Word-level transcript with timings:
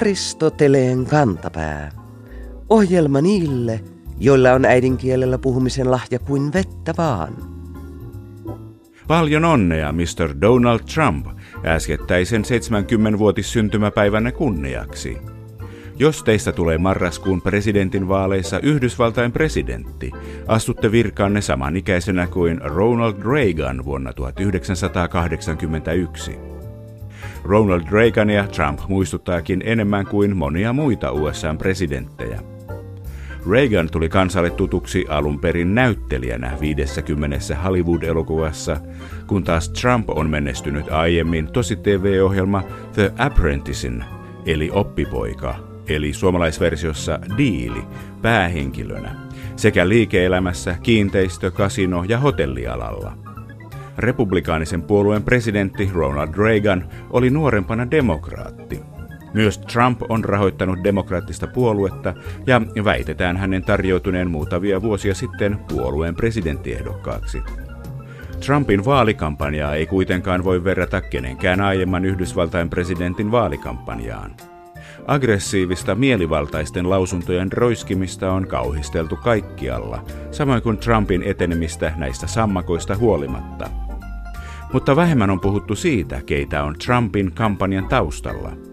Aristoteleen 0.00 1.06
kantapää. 1.06 1.90
Ohjelma 2.68 3.20
niille, 3.20 3.80
joilla 4.18 4.52
on 4.52 4.64
äidinkielellä 4.64 5.38
puhumisen 5.38 5.90
lahja 5.90 6.18
kuin 6.18 6.52
vettä 6.52 6.94
vaan. 6.98 7.36
Paljon 9.08 9.44
onnea, 9.44 9.92
Mr. 9.92 10.34
Donald 10.40 10.80
Trump, 10.94 11.26
äskettäisen 11.64 12.42
70-vuotissyntymäpäivänne 12.44 14.32
kunniaksi. 14.32 15.18
Jos 15.96 16.22
teistä 16.22 16.52
tulee 16.52 16.78
marraskuun 16.78 17.42
presidentinvaaleissa 17.42 18.60
Yhdysvaltain 18.60 19.32
presidentti, 19.32 20.10
astutte 20.46 20.92
virkaanne 20.92 21.40
samanikäisenä 21.40 22.26
kuin 22.26 22.60
Ronald 22.60 23.22
Reagan 23.22 23.84
vuonna 23.84 24.12
1981. 24.12 26.49
Ronald 27.44 27.82
Reagania 27.90 28.46
Trump 28.46 28.80
muistuttaakin 28.88 29.62
enemmän 29.64 30.06
kuin 30.06 30.36
monia 30.36 30.72
muita 30.72 31.12
USA-presidenttejä. 31.12 32.40
Reagan 33.50 33.90
tuli 33.90 34.08
kansalle 34.08 34.50
tutuksi 34.50 35.06
alun 35.08 35.38
perin 35.38 35.74
näyttelijänä 35.74 36.52
50 36.60 37.56
Hollywood-elokuvassa, 37.64 38.76
kun 39.26 39.44
taas 39.44 39.68
Trump 39.68 40.10
on 40.10 40.30
menestynyt 40.30 40.92
aiemmin 40.92 41.52
tosi 41.52 41.76
TV-ohjelma 41.76 42.62
The 42.94 43.12
Apprenticein, 43.18 44.04
eli 44.46 44.70
oppipoika, 44.72 45.54
eli 45.88 46.12
suomalaisversiossa 46.12 47.18
Diili, 47.36 47.82
päähenkilönä, 48.22 49.16
sekä 49.56 49.88
liike-elämässä 49.88 50.76
kiinteistö-, 50.82 51.50
kasino- 51.50 52.04
ja 52.08 52.18
hotellialalla. 52.18 53.29
Republikaanisen 54.00 54.82
puolueen 54.82 55.22
presidentti 55.22 55.90
Ronald 55.94 56.34
Reagan 56.36 56.84
oli 57.10 57.30
nuorempana 57.30 57.90
demokraatti. 57.90 58.80
Myös 59.34 59.58
Trump 59.58 60.02
on 60.08 60.24
rahoittanut 60.24 60.84
demokraattista 60.84 61.46
puoluetta 61.46 62.14
ja 62.46 62.84
väitetään 62.84 63.36
hänen 63.36 63.64
tarjoutuneen 63.64 64.30
muutamia 64.30 64.82
vuosia 64.82 65.14
sitten 65.14 65.58
puolueen 65.68 66.14
presidenttiehdokkaaksi. 66.14 67.42
Trumpin 68.46 68.84
vaalikampanjaa 68.84 69.74
ei 69.74 69.86
kuitenkaan 69.86 70.44
voi 70.44 70.64
verrata 70.64 71.00
kenenkään 71.00 71.60
aiemman 71.60 72.04
Yhdysvaltain 72.04 72.70
presidentin 72.70 73.30
vaalikampanjaan. 73.30 74.30
Aggressiivista 75.06 75.94
mielivaltaisten 75.94 76.90
lausuntojen 76.90 77.52
roiskimista 77.52 78.32
on 78.32 78.48
kauhisteltu 78.48 79.16
kaikkialla, 79.16 80.04
samoin 80.30 80.62
kuin 80.62 80.78
Trumpin 80.78 81.22
etenemistä 81.22 81.92
näistä 81.96 82.26
sammakoista 82.26 82.96
huolimatta. 82.96 83.89
Mutta 84.72 84.96
vähemmän 84.96 85.30
on 85.30 85.40
puhuttu 85.40 85.74
siitä, 85.74 86.22
keitä 86.26 86.64
on 86.64 86.74
Trumpin 86.84 87.32
kampanjan 87.32 87.88
taustalla– 87.88 88.52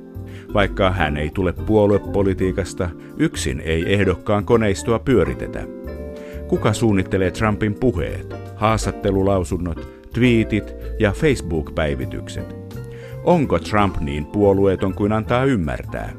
vaikka 0.53 0.92
hän 0.92 1.17
ei 1.17 1.30
tule 1.30 1.53
puoluepolitiikasta, 1.53 2.90
yksin 3.17 3.59
ei 3.59 3.94
ehdokkaan 3.94 4.45
koneistoa 4.45 5.00
pyöritetä. 5.00 5.64
Kuka 6.48 6.73
suunnittelee 6.73 7.31
Trumpin 7.31 7.75
puheet, 7.80 8.36
haastattelulausunnot, 8.56 10.08
twiitit 10.14 10.75
ja 11.00 11.12
Facebook-päivitykset? 11.12 12.56
Onko 13.23 13.59
Trump 13.59 13.98
niin 14.00 14.25
puolueeton 14.25 14.94
kuin 14.94 15.12
antaa 15.12 15.44
ymmärtää? 15.44 16.14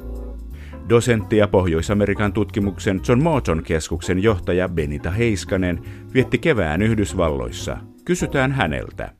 Dosentti 0.88 1.36
ja 1.36 1.48
Pohjois-Amerikan 1.48 2.32
tutkimuksen 2.32 3.00
John 3.08 3.22
Morton 3.22 3.62
keskuksen 3.62 4.22
johtaja 4.22 4.68
Benita 4.68 5.10
Heiskanen 5.10 5.80
vietti 6.14 6.38
kevään 6.38 6.82
Yhdysvalloissa. 6.82 7.76
Kysytään 8.04 8.52
häneltä. 8.52 9.17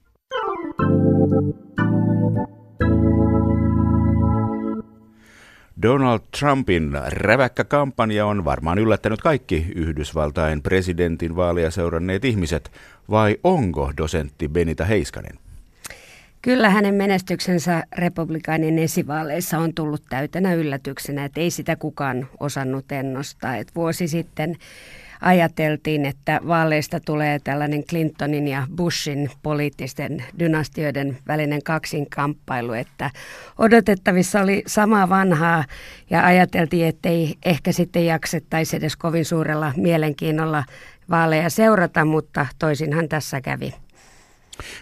Donald 5.83 6.21
Trumpin 6.39 6.93
räväkkä 7.07 7.65
kampanja 7.65 8.27
on 8.27 8.45
varmaan 8.45 8.79
yllättänyt 8.79 9.21
kaikki 9.21 9.67
Yhdysvaltain 9.75 10.63
presidentin 10.63 11.37
vaalia 11.37 11.71
seuranneet 11.71 12.25
ihmiset, 12.25 12.73
vai 13.11 13.37
onko 13.45 13.93
dosentti 13.97 14.49
Benita 14.49 14.85
Heiskanen? 14.85 15.39
Kyllä 16.43 16.71
hänen 16.71 16.95
menestyksensä 16.95 17.85
republikaanin 17.97 18.79
esivaaleissa 18.79 19.59
on 19.59 19.75
tullut 19.75 20.03
täytänä 20.09 20.55
yllätyksenä, 20.55 21.25
että 21.25 21.41
ei 21.41 21.51
sitä 21.51 21.77
kukaan 21.77 22.29
osannut 22.41 22.93
ennustaa. 22.93 23.57
Että 23.57 23.73
vuosi 23.75 24.09
sitten 24.09 24.57
ajateltiin, 25.21 26.07
että 26.07 26.41
vaaleista 26.47 27.01
tulee 27.01 27.39
tällainen 27.39 27.85
Clintonin 27.85 28.49
ja 28.49 28.67
Bushin 28.77 29.31
poliittisten 29.43 30.25
dynastioiden 30.39 31.19
välinen 31.27 31.63
kaksinkamppailu, 31.63 32.73
että 32.73 33.11
odotettavissa 33.59 34.41
oli 34.41 34.63
samaa 34.67 35.09
vanhaa 35.09 35.65
ja 36.11 36.27
ajateltiin, 36.27 36.87
että 36.87 37.09
ei 37.09 37.35
ehkä 37.45 37.73
sitten 37.73 38.07
jaksettaisi 38.07 38.77
edes 38.77 38.97
kovin 38.97 39.25
suurella 39.25 39.73
mielenkiinnolla 39.77 40.65
vaaleja 41.11 41.51
seurata, 41.51 42.05
mutta 42.05 42.47
toisinhan 42.59 43.09
tässä 43.09 43.41
kävi. 43.41 43.75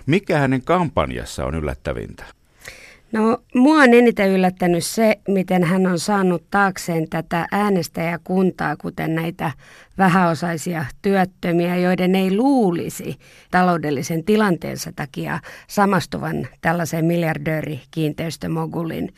Mikä 0.07 0.39
hänen 0.39 0.63
kampanjassa 0.63 1.45
on 1.45 1.55
yllättävintä? 1.55 2.36
No, 3.13 3.39
mua 3.55 3.77
on 3.77 3.95
eniten 3.95 4.31
yllättänyt 4.31 4.85
se, 4.85 5.19
miten 5.29 5.65
hän 5.65 5.87
on 5.87 5.99
saanut 5.99 6.45
taakseen 6.51 7.09
tätä 7.11 7.47
äänestäjäkuntaa, 7.53 8.77
kuten 8.77 9.15
näitä 9.15 9.53
vähäosaisia 9.99 10.85
työttömiä, 11.03 11.77
joiden 11.77 12.15
ei 12.15 12.37
luulisi 12.37 13.19
taloudellisen 13.51 14.25
tilanteensa 14.25 14.93
takia 14.97 15.41
samastuvan 15.69 16.49
tällaiseen 16.61 17.05
miljardööri-kiinteistömogulin. 17.05 19.15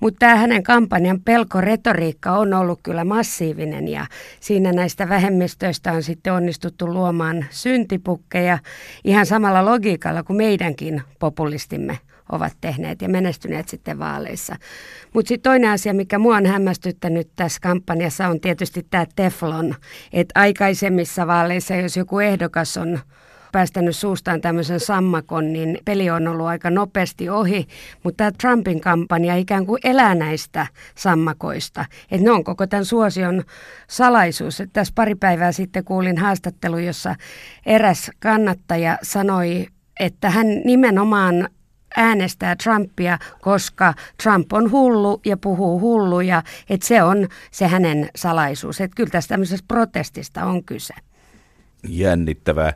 Mutta 0.00 0.18
tämä 0.18 0.36
hänen 0.36 0.62
kampanjan 0.62 1.20
pelkoretoriikka 1.20 2.32
on 2.32 2.54
ollut 2.54 2.80
kyllä 2.82 3.04
massiivinen 3.04 3.88
ja 3.88 4.06
siinä 4.40 4.72
näistä 4.72 5.08
vähemmistöistä 5.08 5.92
on 5.92 6.02
sitten 6.02 6.32
onnistuttu 6.32 6.86
luomaan 6.86 7.44
syntipukkeja 7.50 8.58
ihan 9.04 9.26
samalla 9.26 9.64
logiikalla 9.64 10.22
kuin 10.22 10.36
meidänkin 10.36 11.02
populistimme 11.18 11.98
ovat 12.32 12.52
tehneet 12.60 13.02
ja 13.02 13.08
menestyneet 13.08 13.68
sitten 13.68 13.98
vaaleissa. 13.98 14.56
Mutta 15.14 15.28
sitten 15.28 15.50
toinen 15.50 15.70
asia, 15.70 15.94
mikä 15.94 16.18
mua 16.18 16.36
on 16.36 16.46
hämmästyttänyt 16.46 17.30
tässä 17.36 17.58
kampanjassa 17.62 18.28
on 18.28 18.40
tietysti 18.40 18.86
tämä 18.90 19.06
Teflon. 19.16 19.74
Että 20.12 20.40
aikaisemmissa 20.40 21.26
vaaleissa, 21.26 21.74
jos 21.74 21.96
joku 21.96 22.18
ehdokas 22.18 22.76
on 22.76 23.00
päästänyt 23.52 23.96
suustaan 23.96 24.40
tämmöisen 24.40 24.80
sammakon, 24.80 25.52
niin 25.52 25.78
peli 25.84 26.10
on 26.10 26.28
ollut 26.28 26.46
aika 26.46 26.70
nopeasti 26.70 27.28
ohi, 27.28 27.66
mutta 28.02 28.16
tämä 28.16 28.32
Trumpin 28.40 28.80
kampanja 28.80 29.36
ikään 29.36 29.66
kuin 29.66 29.80
elää 29.84 30.14
näistä 30.14 30.66
sammakoista. 30.94 31.84
Että 32.10 32.24
ne 32.24 32.30
on 32.30 32.44
koko 32.44 32.66
tämän 32.66 32.84
suosion 32.84 33.42
salaisuus. 33.88 34.60
Et 34.60 34.70
tässä 34.72 34.92
pari 34.94 35.14
päivää 35.14 35.52
sitten 35.52 35.84
kuulin 35.84 36.18
haastattelu, 36.18 36.78
jossa 36.78 37.16
eräs 37.66 38.10
kannattaja 38.20 38.98
sanoi, 39.02 39.66
että 40.00 40.30
hän 40.30 40.46
nimenomaan 40.64 41.48
äänestää 41.96 42.56
Trumpia, 42.56 43.18
koska 43.40 43.94
Trump 44.22 44.52
on 44.52 44.70
hullu 44.70 45.20
ja 45.24 45.36
puhuu 45.36 45.80
hulluja, 45.80 46.42
että 46.70 46.86
se 46.86 47.02
on 47.02 47.28
se 47.50 47.66
hänen 47.66 48.08
salaisuus. 48.16 48.80
Että 48.80 48.94
kyllä 48.94 49.10
tästä 49.10 49.28
tämmöisestä 49.28 49.64
protestista 49.68 50.44
on 50.44 50.64
kyse. 50.64 50.94
Jännittävää. 51.88 52.72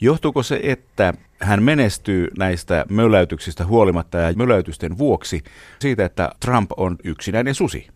Johtuuko 0.00 0.42
se, 0.42 0.60
että 0.62 1.14
hän 1.40 1.62
menestyy 1.62 2.28
näistä 2.38 2.86
möläytyksistä 2.90 3.66
huolimatta 3.66 4.18
ja 4.18 4.32
möläytysten 4.36 4.98
vuoksi 4.98 5.42
siitä, 5.78 6.04
että 6.04 6.30
Trump 6.40 6.70
on 6.76 6.96
yksinäinen 7.04 7.54
susi? 7.54 7.93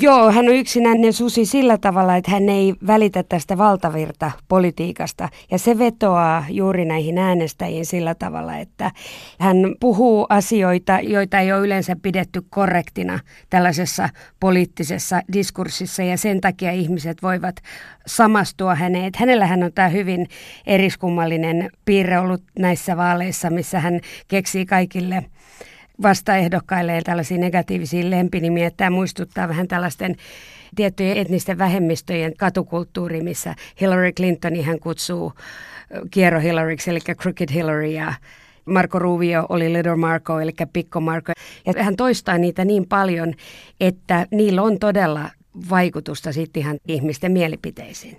Joo, 0.00 0.32
hän 0.32 0.48
on 0.48 0.54
yksinäinen 0.54 1.12
susi 1.12 1.46
sillä 1.46 1.78
tavalla, 1.78 2.16
että 2.16 2.30
hän 2.30 2.48
ei 2.48 2.74
välitä 2.86 3.22
tästä 3.22 3.58
valtavirta 3.58 4.30
politiikasta. 4.48 5.28
Ja 5.50 5.58
se 5.58 5.78
vetoaa 5.78 6.44
juuri 6.48 6.84
näihin 6.84 7.18
äänestäjiin 7.18 7.86
sillä 7.86 8.14
tavalla, 8.14 8.56
että 8.56 8.90
hän 9.40 9.56
puhuu 9.80 10.26
asioita, 10.28 10.98
joita 11.02 11.38
ei 11.38 11.52
ole 11.52 11.66
yleensä 11.66 11.96
pidetty 12.02 12.42
korrektina 12.50 13.18
tällaisessa 13.50 14.08
poliittisessa 14.40 15.22
diskurssissa. 15.32 16.02
Ja 16.02 16.18
sen 16.18 16.40
takia 16.40 16.72
ihmiset 16.72 17.22
voivat 17.22 17.56
samastua 18.06 18.74
häneen. 18.74 19.12
Hänellähän 19.16 19.62
on 19.62 19.72
tämä 19.72 19.88
hyvin 19.88 20.26
eriskummallinen 20.66 21.70
piirre 21.84 22.18
ollut 22.18 22.42
näissä 22.58 22.96
vaaleissa, 22.96 23.50
missä 23.50 23.80
hän 23.80 24.00
keksii 24.28 24.66
kaikille 24.66 25.24
vastaehdokkaille 26.02 27.00
tällaisia 27.04 27.38
negatiivisia 27.38 28.10
lempinimiä. 28.10 28.70
Tämä 28.70 28.90
muistuttaa 28.90 29.48
vähän 29.48 29.68
tällaisten 29.68 30.16
tiettyjen 30.76 31.16
etnisten 31.16 31.58
vähemmistöjen 31.58 32.36
katukulttuuri, 32.36 33.20
missä 33.20 33.54
Hillary 33.80 34.12
Clinton 34.12 34.62
hän 34.62 34.78
kutsuu 34.78 35.32
kierro 36.10 36.40
Hillaryksi, 36.40 36.90
eli 36.90 37.00
Crooked 37.00 37.52
Hillary 37.52 37.86
ja 37.86 38.14
Marco 38.64 38.98
Rubio 38.98 39.46
oli 39.48 39.72
Little 39.72 39.96
Marco, 39.96 40.40
eli 40.40 40.52
Pikko 40.72 41.00
Marco. 41.00 41.32
Ja 41.66 41.84
hän 41.84 41.96
toistaa 41.96 42.38
niitä 42.38 42.64
niin 42.64 42.86
paljon, 42.88 43.34
että 43.80 44.26
niillä 44.30 44.62
on 44.62 44.78
todella 44.78 45.30
vaikutusta 45.70 46.32
sitten 46.32 46.62
ihan 46.62 46.78
ihmisten 46.88 47.32
mielipiteisiin. 47.32 48.18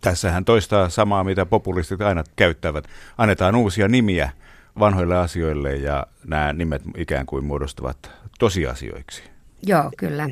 Tässä 0.00 0.30
hän 0.30 0.44
toistaa 0.44 0.88
samaa, 0.88 1.24
mitä 1.24 1.46
populistit 1.46 2.00
aina 2.00 2.24
käyttävät. 2.36 2.84
Annetaan 3.18 3.54
uusia 3.54 3.88
nimiä 3.88 4.30
vanhoille 4.78 5.16
asioille 5.16 5.76
ja 5.76 6.06
nämä 6.26 6.52
nimet 6.52 6.82
ikään 6.96 7.26
kuin 7.26 7.44
muodostuvat 7.44 8.10
tosiasioiksi. 8.38 9.22
Joo, 9.66 9.90
kyllä. 9.96 10.30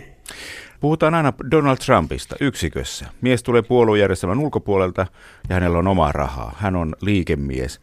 Puhutaan 0.80 1.14
aina 1.14 1.32
Donald 1.50 1.76
Trumpista 1.76 2.36
yksikössä. 2.40 3.06
Mies 3.20 3.42
tulee 3.42 3.62
puoluejärjestelmän 3.62 4.38
ulkopuolelta 4.38 5.06
ja 5.48 5.54
hänellä 5.54 5.78
on 5.78 5.86
omaa 5.88 6.12
rahaa. 6.12 6.54
Hän 6.56 6.76
on 6.76 6.96
liikemies. 7.00 7.80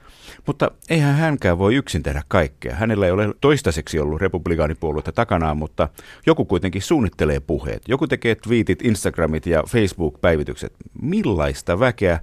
Mutta 0.47 0.71
eihän 0.89 1.15
hänkään 1.15 1.59
voi 1.59 1.75
yksin 1.75 2.03
tehdä 2.03 2.21
kaikkea. 2.27 2.75
Hänellä 2.75 3.05
ei 3.05 3.11
ole 3.11 3.33
toistaiseksi 3.41 3.99
ollut 3.99 4.21
republikaanipuoluetta 4.21 5.11
takanaan, 5.11 5.57
mutta 5.57 5.89
joku 6.25 6.45
kuitenkin 6.45 6.81
suunnittelee 6.81 7.39
puheet. 7.39 7.83
Joku 7.87 8.07
tekee 8.07 8.35
tweetit, 8.35 8.81
Instagramit 8.81 9.45
ja 9.45 9.63
Facebook-päivitykset. 9.67 10.73
Millaista 11.01 11.79
väkeä 11.79 12.19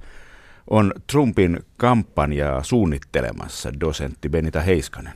on 0.70 0.92
Trumpin 1.12 1.58
kampanjaa 1.76 2.62
suunnittelemassa 2.62 3.80
dosentti 3.80 4.28
Benita 4.28 4.60
Heiskanen? 4.60 5.12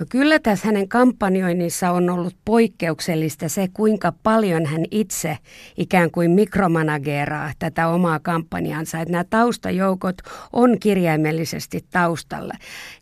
No 0.00 0.06
kyllä 0.10 0.38
tässä 0.38 0.66
hänen 0.66 0.88
kampanjoinnissa 0.88 1.90
on 1.90 2.10
ollut 2.10 2.36
poikkeuksellista 2.44 3.48
se, 3.48 3.68
kuinka 3.72 4.12
paljon 4.22 4.66
hän 4.66 4.84
itse 4.90 5.38
ikään 5.76 6.10
kuin 6.10 6.30
mikromanageraa 6.30 7.52
tätä 7.58 7.88
omaa 7.88 8.18
kampanjansa. 8.18 9.00
Että 9.00 9.12
nämä 9.12 9.24
taustajoukot 9.24 10.16
on 10.52 10.78
kirjaimellisesti 10.80 11.84
taustalla. 11.90 12.54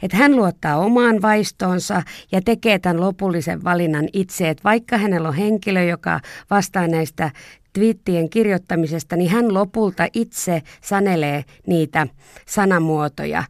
Että 0.03 0.17
hän 0.17 0.37
luottaa 0.37 0.77
omaan 0.77 1.23
vaistoonsa 1.23 2.03
ja 2.33 2.41
tekee 2.43 2.79
tämän 2.79 3.01
lopullisen 3.01 3.65
valinnan 3.65 4.09
itse. 4.13 4.49
Että 4.49 4.65
vaikka 4.65 4.99
hänellä 4.99 5.29
on 5.29 5.35
henkilö, 5.35 5.83
joka 5.83 6.21
vastaa 6.51 6.87
näistä 6.87 7.31
twiittien 7.76 8.31
kirjoittamisesta, 8.31 9.17
niin 9.17 9.31
hän 9.31 9.55
lopulta 9.55 10.06
itse 10.12 10.62
sanelee 10.82 11.44
niitä 11.67 12.06
sanamuotoja. 12.46 13.44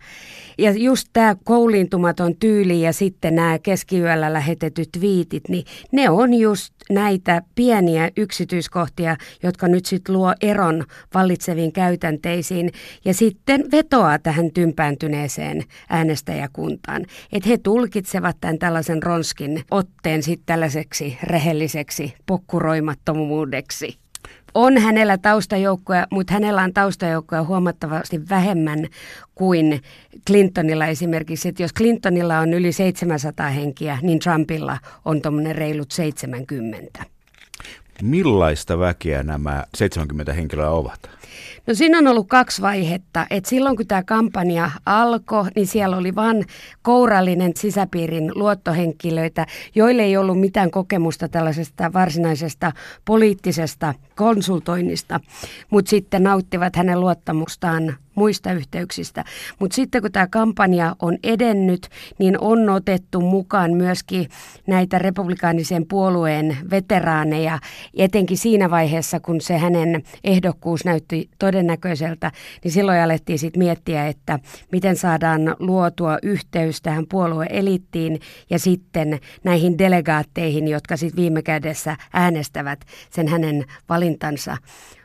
Ja 0.58 0.70
just 0.70 1.08
tämä 1.12 1.37
kouliintumaton 1.44 2.37
tyyli 2.37 2.82
ja 2.82 2.93
sitten 2.93 3.34
nämä 3.34 3.58
keskiyöllä 3.58 4.32
lähetetyt 4.32 4.88
viitit, 5.00 5.49
niin 5.49 5.64
ne 5.93 6.11
on 6.11 6.34
just 6.34 6.75
näitä 6.90 7.43
pieniä 7.55 8.11
yksityiskohtia, 8.17 9.17
jotka 9.43 9.69
nyt 9.69 9.87
sitten 9.87 10.14
luo 10.14 10.34
eron 10.40 10.84
vallitseviin 11.14 11.73
käytänteisiin 11.73 12.70
ja 13.05 13.14
sitten 13.14 13.64
vetoaa 13.73 14.19
tähän 14.19 14.52
tympääntyneeseen 14.52 15.62
äänestäjäkuntaan. 15.88 17.06
Että 17.32 17.49
he 17.49 17.58
tulkitsevat 17.58 18.37
tämän 18.40 18.58
tällaisen 18.58 19.02
ronskin 19.02 19.62
otteen 19.70 20.23
sitten 20.23 20.46
tällaiseksi 20.46 21.19
rehelliseksi 21.23 22.14
pokkuroimattomuudeksi 22.26 23.99
on 24.55 24.78
hänellä 24.78 25.19
taustajoukkoja, 25.19 26.06
mutta 26.11 26.32
hänellä 26.32 26.62
on 26.62 26.73
taustajoukkoja 26.73 27.44
huomattavasti 27.44 28.28
vähemmän 28.31 28.87
kuin 29.34 29.82
Clintonilla 30.26 30.87
esimerkiksi. 30.87 31.49
Että 31.49 31.62
jos 31.62 31.75
Clintonilla 31.75 32.38
on 32.38 32.55
yli 32.55 32.73
700 32.73 33.50
henkiä, 33.50 33.99
niin 34.02 34.19
Trumpilla 34.19 34.78
on 35.05 35.23
tuommoinen 35.23 35.55
reilut 35.55 35.90
70. 35.90 37.05
Millaista 38.02 38.78
väkeä 38.78 39.23
nämä 39.23 39.64
70 39.75 40.32
henkilöä 40.32 40.70
ovat? 40.70 41.11
No 41.67 41.75
siinä 41.75 41.99
on 41.99 42.07
ollut 42.07 42.29
kaksi 42.29 42.63
vaihetta. 42.63 43.27
Et 43.31 43.45
silloin 43.45 43.77
kun 43.77 43.87
tämä 43.87 44.03
kampanja 44.03 44.71
alkoi, 44.87 45.45
niin 45.57 45.67
siellä 45.67 45.97
oli 45.97 46.15
vain 46.15 46.45
kourallinen 46.83 47.53
sisäpiirin 47.57 48.33
luottohenkilöitä, 48.35 49.47
joille 49.75 50.03
ei 50.03 50.17
ollut 50.17 50.41
mitään 50.41 50.71
kokemusta 50.71 51.29
tällaisesta 51.29 51.93
varsinaisesta 51.93 52.73
poliittisesta 53.05 53.95
konsultoinnista, 54.15 55.21
mutta 55.71 55.91
sitten 55.91 56.23
nauttivat 56.23 56.77
hänen 56.77 57.01
luottamustaan 57.01 57.97
muista 58.17 58.53
yhteyksistä. 58.53 59.25
Mutta 59.59 59.75
sitten 59.75 60.03
kun 60.03 60.12
tämä 60.12 60.27
kampanja 60.27 60.97
on 61.03 61.19
edennyt, 61.23 61.89
niin 62.19 62.41
on 62.41 62.71
otettu 62.71 63.21
mukaan 63.21 63.75
myöskin 63.75 64.29
näitä 64.67 64.99
republikaanisen 64.99 65.87
puolueen 65.87 66.57
veteraaneja, 66.71 67.59
etenkin 67.97 68.39
siinä 68.39 68.71
vaiheessa, 68.71 69.21
kun 69.21 69.41
se 69.41 69.59
hänen 69.59 70.03
ehdokkuus 70.25 70.85
näytti 70.85 71.31
todennäköiseltä, 71.56 72.32
niin 72.64 72.73
silloin 72.73 73.00
alettiin 73.00 73.38
sitten 73.38 73.58
miettiä, 73.58 74.08
että 74.08 74.38
miten 74.73 74.97
saadaan 74.97 75.56
luotua 75.58 76.19
yhteys 76.23 76.82
tähän 76.82 77.06
puolueelittiin 77.11 78.20
ja 78.50 78.58
sitten 78.58 79.20
näihin 79.44 79.79
delegaatteihin, 79.79 80.69
jotka 80.69 80.97
sitten 80.97 81.17
viime 81.17 81.43
kädessä 81.43 81.97
äänestävät 82.12 82.81
sen 83.11 83.29
hänen 83.29 83.64
valintansa 83.88 84.56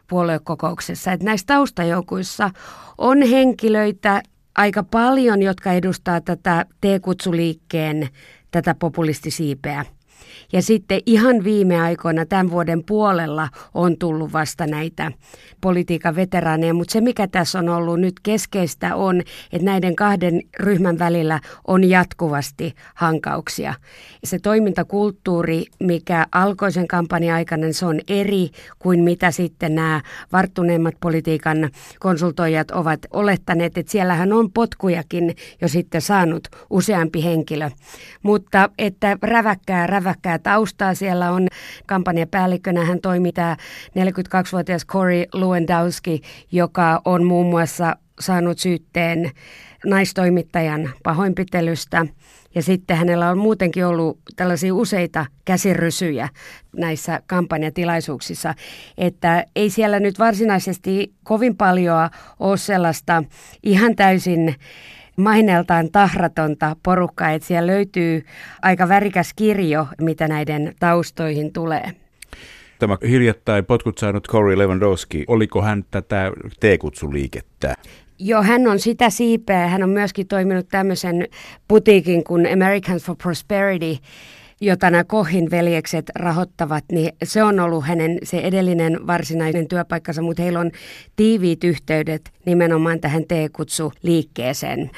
puoluekokouksessa. 0.09 1.12
Että 1.12 1.25
näissä 1.25 1.48
taustajoukuissa 1.48 2.50
on 2.97 3.21
henkilöitä 3.21 4.21
aika 4.56 4.83
paljon, 4.83 5.42
jotka 5.42 5.74
edustaa 5.74 6.21
tätä 6.21 6.65
T-kutsuliikkeen, 6.81 8.09
tätä 8.51 8.75
populistisiipeä. 8.80 9.86
Ja 10.53 10.62
sitten 10.62 11.00
ihan 11.06 11.44
viime 11.44 11.81
aikoina, 11.81 12.25
tämän 12.25 12.51
vuoden 12.51 12.83
puolella, 12.83 13.50
on 13.73 13.97
tullut 13.97 14.33
vasta 14.33 14.68
näitä 14.68 15.12
politiikan 15.62 16.15
veteraaneja. 16.15 16.73
Mutta 16.73 16.94
se, 16.94 17.01
mikä 17.01 17.27
tässä 17.27 17.59
on 17.59 17.69
ollut 17.69 18.00
nyt 18.00 18.13
keskeistä, 18.23 18.95
on, 18.95 19.21
että 19.51 19.65
näiden 19.65 19.95
kahden 19.95 20.41
ryhmän 20.59 21.00
välillä 21.00 21.39
on 21.68 21.89
jatkuvasti 21.89 22.75
hankauksia. 22.95 23.73
Se 24.23 24.39
toimintakulttuuri, 24.39 25.65
mikä 25.79 26.25
alkoi 26.31 26.71
sen 26.71 26.88
kampanjan 26.88 27.35
aikana, 27.35 27.73
se 27.73 27.85
on 27.85 28.00
eri 28.07 28.50
kuin 28.79 29.03
mitä 29.03 29.31
sitten 29.31 29.75
nämä 29.75 30.01
varttuneimmat 30.31 30.95
politiikan 31.00 31.69
konsultoijat 32.00 32.71
ovat 32.71 33.00
olettaneet. 33.13 33.77
Että 33.77 33.91
siellähän 33.91 34.33
on 34.33 34.51
potkujakin 34.51 35.35
jo 35.62 35.68
sitten 35.68 36.01
saanut 36.01 36.47
useampi 36.69 37.23
henkilö. 37.23 37.69
Mutta 38.23 38.69
että 38.77 39.18
räväkkää, 39.21 39.88
räväkkää 39.88 40.11
taustaa 40.44 40.94
siellä 40.94 41.31
on. 41.31 41.48
Kampanjapäällikkönä 41.88 42.86
hän 42.86 43.02
toimii 43.02 43.31
tämä 43.31 43.58
42-vuotias 44.00 44.86
Corey 44.86 45.25
Lewandowski, 45.34 46.22
joka 46.52 47.02
on 47.06 47.24
muun 47.24 47.50
muassa 47.50 47.96
saanut 48.19 48.60
syytteen 48.60 49.31
naistoimittajan 49.86 50.90
pahoinpitelystä. 51.04 52.06
Ja 52.56 52.62
sitten 52.62 52.98
hänellä 52.98 53.30
on 53.30 53.38
muutenkin 53.38 53.86
ollut 53.86 54.19
tällaisia 54.36 54.74
useita 54.74 55.25
käsirysyjä 55.46 56.30
näissä 56.78 57.22
kampanjatilaisuuksissa, 57.28 58.54
että 58.98 59.46
ei 59.56 59.69
siellä 59.69 60.00
nyt 60.00 60.19
varsinaisesti 60.19 61.14
kovin 61.24 61.57
paljon 61.57 62.10
ole 62.40 62.57
sellaista 62.57 63.24
ihan 63.64 63.96
täysin 63.96 64.56
maineltaan 65.18 65.92
tahratonta 65.92 66.75
porukkaa, 66.84 67.31
että 67.31 67.48
siellä 67.48 67.68
löytyy 67.68 68.26
aika 68.62 68.90
värikäs 68.90 69.33
kirjo, 69.35 69.88
mitä 70.02 70.28
näiden 70.28 70.76
taustoihin 70.80 71.54
tulee. 71.54 71.92
Tämä 72.80 72.97
hiljattain 73.07 73.66
potkut 73.66 73.97
saanut 73.97 74.28
Corey 74.28 74.57
Lewandowski, 74.57 75.24
oliko 75.28 75.62
hän 75.62 75.85
tätä 75.92 76.31
T-kutsuliikettä? 76.59 77.76
Joo, 78.19 78.44
hän 78.44 78.68
on 78.68 78.80
sitä 78.80 79.09
siipeä. 79.09 79.68
Hän 79.68 79.83
on 79.83 79.90
myöskin 79.90 80.28
toiminut 80.28 80.68
tämmöisen 80.69 81.28
putiikin 81.68 82.24
kuin 82.24 82.54
Americans 82.54 83.06
for 83.06 83.16
Prosperity, 83.16 83.97
jota 84.61 84.89
nämä 84.89 85.03
Kohin 85.03 85.51
veljekset 85.51 86.11
rahoittavat, 86.15 86.83
niin 86.91 87.13
se 87.23 87.44
on 87.44 87.59
ollut 87.59 87.85
hänen 87.85 88.18
se 88.23 88.39
edellinen 88.39 89.07
varsinainen 89.07 89.68
työpaikkansa, 89.68 90.21
mutta 90.21 90.44
heillä 90.44 90.59
on 90.59 90.71
tiiviit 91.15 91.63
yhteydet 91.63 92.31
nimenomaan 92.45 92.99
tähän 92.99 93.23
T-kutsuliikkeeseen. 93.23 94.91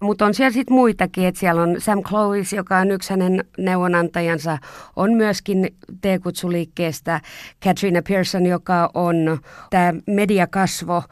Mutta 0.00 0.26
on 0.26 0.34
siellä 0.34 0.50
sitten 0.50 0.74
muitakin, 0.74 1.26
että 1.26 1.40
siellä 1.40 1.62
on 1.62 1.76
Sam 1.78 2.02
Clovis, 2.02 2.52
joka 2.52 2.78
on 2.78 2.90
yksi 2.90 3.10
hänen 3.10 3.44
neuvonantajansa, 3.58 4.58
on 4.96 5.12
myöskin 5.12 5.68
T-kutsuliikkeestä 6.00 7.20
Katrina 7.64 8.02
Pearson, 8.08 8.46
joka 8.46 8.90
on 8.94 9.38
tämä 9.70 9.94
mediakasvo, 10.06 11.02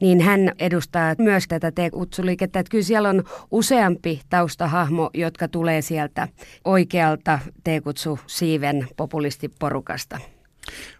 niin 0.00 0.20
hän 0.20 0.52
edustaa 0.58 1.14
myös 1.18 1.44
tätä 1.48 1.70
T-kutsuliikettä. 1.70 2.60
Että 2.60 2.70
kyllä 2.70 2.84
siellä 2.84 3.08
on 3.08 3.24
useampi 3.50 4.20
taustahahmo, 4.30 5.10
jotka 5.14 5.48
tulee 5.48 5.82
sieltä 5.82 6.28
oikealta 6.64 7.38
T-kutsu-siiven 7.64 8.88
populistiporukasta. 8.96 10.18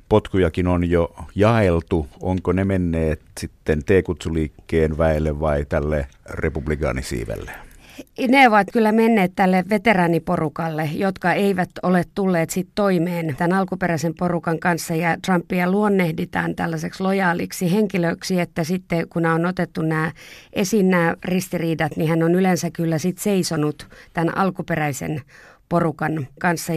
Potkujakin 0.09 0.67
on 0.67 0.91
jo 0.91 1.15
jaeltu. 1.35 2.09
Onko 2.21 2.53
ne 2.53 2.65
menneet 2.65 3.23
sitten 3.41 3.85
T-kutsuliikkeen 3.85 4.99
väelle 4.99 5.41
vai 5.41 5.65
tälle 5.69 6.07
republikaanisiivelle? 6.31 7.70
Ne 8.29 8.49
ovat 8.49 8.69
kyllä 8.73 8.93
menneet 8.93 9.33
tälle 9.37 9.65
veteraaniporukalle, 9.71 10.91
jotka 10.95 11.33
eivät 11.33 11.71
ole 11.83 12.05
tulleet 12.15 12.51
sit 12.51 12.69
toimeen 12.75 13.37
tämän 13.37 13.59
alkuperäisen 13.59 14.15
porukan 14.19 14.59
kanssa 14.59 14.95
ja 14.95 15.17
Trumpia 15.27 15.71
luonnehditaan 15.71 16.55
tällaiseksi 16.55 17.03
lojaaliksi 17.03 17.73
henkilöksi, 17.73 18.41
että 18.41 18.65
sitten 18.65 19.09
kun 19.09 19.27
on 19.27 19.47
otettu 19.47 19.83
nämä 19.83 20.13
esiin 20.53 20.91
nämä 20.91 21.15
ristiriidat, 21.25 21.97
niin 21.97 22.09
hän 22.09 22.23
on 22.23 22.35
yleensä 22.35 22.71
kyllä 22.71 22.99
sit 22.99 23.19
seisonut 23.19 23.89
tämän 24.13 24.39
alkuperäisen 24.39 25.23
porukan 25.69 26.27
kanssa. 26.41 26.73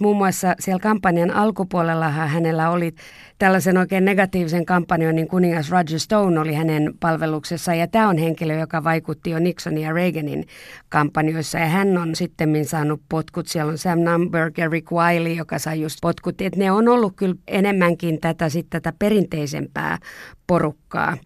Muun 0.00 0.16
muassa 0.16 0.54
siellä 0.60 0.80
kampanjan 0.80 1.30
alkupuolella 1.30 2.08
hänellä 2.08 2.70
oli 2.70 2.94
tällaisen 3.38 3.76
oikein 3.76 4.04
negatiivisen 4.04 4.66
kampanjoinnin 4.66 5.28
kuningas 5.28 5.70
Roger 5.70 5.98
Stone 5.98 6.40
oli 6.40 6.54
hänen 6.54 6.94
palveluksessa 7.00 7.74
ja 7.74 7.88
tämä 7.88 8.08
on 8.08 8.18
henkilö, 8.18 8.58
joka 8.58 8.84
vaikutti 8.84 9.30
jo 9.30 9.38
Nixonin 9.38 9.82
ja 9.82 9.92
Reaganin 9.92 10.46
kampanjoissa 10.88 11.58
ja 11.58 11.66
hän 11.66 11.98
on 11.98 12.16
sitten 12.16 12.64
saanut 12.64 13.02
potkut. 13.08 13.46
Siellä 13.46 13.70
on 13.70 13.78
Sam 13.78 13.98
Nunberg 13.98 14.58
ja 14.58 14.68
Rick 14.68 14.92
Wiley, 14.92 15.32
joka 15.32 15.58
sai 15.58 15.80
just 15.80 15.98
potkut. 16.02 16.40
Et 16.40 16.56
ne 16.56 16.72
on 16.72 16.88
ollut 16.88 17.12
kyllä 17.16 17.34
enemmänkin 17.48 18.20
tätä, 18.20 18.48
sit 18.48 18.66
tätä 18.70 18.92
perinteisempää 18.98 19.98
porukkaa. 20.46 21.16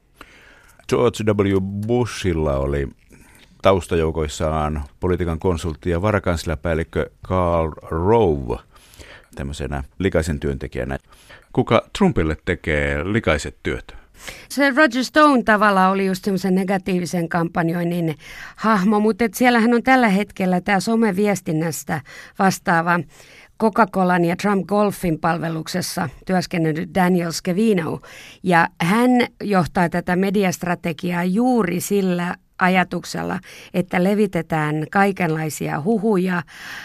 George 0.88 1.24
W. 1.24 1.60
Bushilla 1.86 2.56
oli 2.56 2.88
taustajoukoissaan 3.68 4.84
politiikan 5.00 5.38
konsultti 5.38 5.90
ja 5.90 6.02
varakansliapäällikkö 6.02 7.10
Carl 7.26 7.72
Rove 7.82 8.56
tämmöisenä 9.34 9.84
likaisen 9.98 10.40
työntekijänä. 10.40 10.98
Kuka 11.52 11.88
Trumpille 11.98 12.36
tekee 12.44 13.12
likaiset 13.12 13.56
työt? 13.62 13.96
Se 14.48 14.70
Roger 14.70 15.04
Stone 15.04 15.42
tavalla 15.42 15.88
oli 15.88 16.06
just 16.06 16.24
semmoisen 16.24 16.54
negatiivisen 16.54 17.28
kampanjoinnin 17.28 18.14
hahmo, 18.56 19.00
mutta 19.00 19.24
siellähän 19.34 19.74
on 19.74 19.82
tällä 19.82 20.08
hetkellä 20.08 20.60
tämä 20.60 20.80
someviestinnästä 20.80 22.00
vastaava 22.38 23.00
Coca-Colan 23.62 24.24
ja 24.24 24.36
Trump 24.36 24.66
Golfin 24.66 25.18
palveluksessa 25.18 26.08
työskennellyt 26.26 26.94
Daniel 26.94 27.32
Scavino. 27.32 28.00
Ja 28.42 28.68
hän 28.80 29.10
johtaa 29.42 29.88
tätä 29.88 30.16
mediastrategiaa 30.16 31.24
juuri 31.24 31.80
sillä 31.80 32.34
ajatuksella, 32.58 33.40
että 33.74 34.04
levitetään 34.04 34.86
kaikenlaisia 34.90 35.82
huhuja 35.82 36.42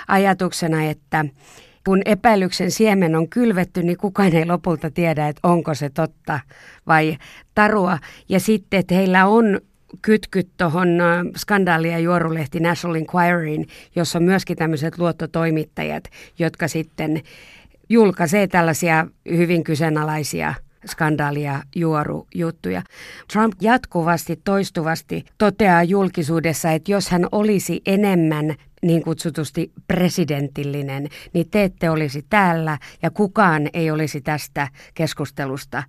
ajatuksena, 0.08 0.84
että 0.84 1.26
kun 1.86 2.02
epäilyksen 2.06 2.72
siemen 2.72 3.16
on 3.16 3.30
kylvetty, 3.30 3.84
niin 3.84 3.98
kukaan 3.98 4.36
ei 4.36 4.46
lopulta 4.46 4.92
tiedä, 4.92 5.28
että 5.28 5.48
onko 5.48 5.74
se 5.74 5.90
totta 5.90 6.40
vai 6.88 7.18
tarua. 7.56 8.00
Ja 8.30 8.40
sitten, 8.40 8.80
että 8.80 8.96
heillä 8.96 9.26
on 9.26 9.62
kytkyt 10.02 10.50
tuohon 10.58 10.88
skandaali- 11.38 11.92
ja 11.92 12.00
juorulehti 12.00 12.60
National 12.60 12.96
Enquiryin, 12.96 13.68
jossa 13.96 14.20
on 14.20 14.24
myöskin 14.24 14.58
tämmöiset 14.58 14.98
luottotoimittajat, 14.98 16.04
jotka 16.40 16.68
sitten 16.68 17.22
julkaisee 17.90 18.48
tällaisia 18.48 19.08
hyvin 19.30 19.64
kyseenalaisia 19.64 20.54
skandaalia 20.88 21.62
juorujuttuja. 21.76 22.82
Trump 23.34 23.54
jatkuvasti, 23.62 24.42
toistuvasti 24.44 25.26
toteaa 25.38 25.84
julkisuudessa, 25.84 26.72
että 26.72 26.92
jos 26.92 27.10
hän 27.10 27.28
olisi 27.32 27.82
enemmän 27.86 28.56
niin 28.82 29.04
kutsutusti 29.04 29.72
presidentillinen, 29.88 31.08
niin 31.34 31.50
te 31.50 31.64
ette 31.64 31.90
olisi 31.90 32.26
täällä 32.30 32.78
ja 33.02 33.12
kukaan 33.12 33.70
ei 33.74 33.92
olisi 33.92 34.22
tästä 34.22 34.68
keskustelusta 34.94 35.84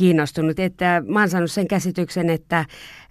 kiinnostunut. 0.00 0.58
Että 0.58 1.02
mä 1.06 1.20
oon 1.20 1.28
saanut 1.28 1.50
sen 1.50 1.68
käsityksen, 1.68 2.30
että 2.30 2.64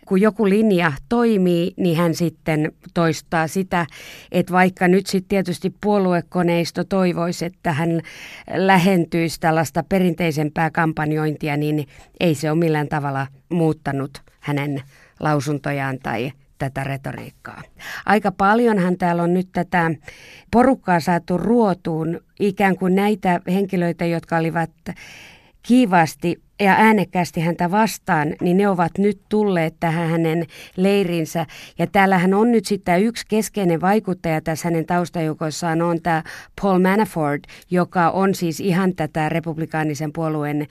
kun 0.05 0.21
joku 0.21 0.49
linja 0.49 0.91
toimii, 1.09 1.73
niin 1.77 1.97
hän 1.97 2.15
sitten 2.15 2.71
toistaa 2.93 3.47
sitä, 3.47 3.85
että 4.31 4.53
vaikka 4.53 4.87
nyt 4.87 5.07
sitten 5.07 5.29
tietysti 5.29 5.73
puoluekoneisto 5.81 6.83
toivoisi, 6.83 7.45
että 7.45 7.73
hän 7.73 8.01
lähentyisi 8.53 9.39
tällaista 9.39 9.83
perinteisempää 9.89 10.71
kampanjointia, 10.71 11.57
niin 11.57 11.87
ei 12.19 12.35
se 12.35 12.51
ole 12.51 12.59
millään 12.59 12.87
tavalla 12.87 13.27
muuttanut 13.49 14.21
hänen 14.39 14.81
lausuntojaan 15.19 15.99
tai 16.03 16.31
tätä 16.57 16.83
retoriikkaa. 16.83 17.61
Aika 18.05 18.31
paljonhan 18.31 18.97
täällä 18.97 19.23
on 19.23 19.33
nyt 19.33 19.49
tätä 19.51 19.91
porukkaa 20.51 20.99
saatu 20.99 21.37
ruotuun, 21.37 22.19
ikään 22.39 22.75
kuin 22.75 22.95
näitä 22.95 23.41
henkilöitä, 23.47 24.05
jotka 24.05 24.37
olivat 24.37 24.71
kiivasti 25.63 26.48
ja 26.59 26.75
äänekkäästi 26.77 27.41
häntä 27.41 27.71
vastaan, 27.71 28.35
niin 28.41 28.57
ne 28.57 28.69
ovat 28.69 28.97
nyt 28.97 29.19
tulleet 29.29 29.75
tähän 29.79 30.09
hänen 30.09 30.45
leirinsä. 30.75 31.45
Ja 31.79 31.87
täällähän 31.87 32.33
on 32.33 32.51
nyt 32.51 32.65
sitten 32.65 33.03
yksi 33.03 33.25
keskeinen 33.27 33.81
vaikuttaja 33.81 34.41
tässä 34.41 34.67
hänen 34.67 34.85
taustajoukoissaan 34.85 35.81
on 35.81 36.01
tämä 36.01 36.23
Paul 36.61 36.79
Manafort, 36.79 37.43
joka 37.71 38.09
on 38.09 38.35
siis 38.35 38.59
ihan 38.59 38.95
tätä 38.95 39.29
republikaanisen 39.29 40.13
puolueen 40.13 40.67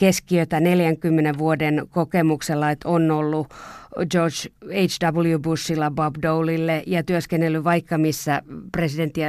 keskiötä 0.00 0.60
40 0.60 1.38
vuoden 1.38 1.82
kokemuksella, 1.90 2.70
että 2.70 2.88
on 2.88 3.10
ollut 3.10 3.46
George 4.10 4.36
H.W. 4.64 5.38
Bushilla, 5.42 5.90
Bob 5.90 6.14
Dolille 6.22 6.82
ja 6.86 7.02
työskennellyt 7.02 7.64
vaikka 7.64 7.98
missä 7.98 8.42
presidentti- 8.76 9.20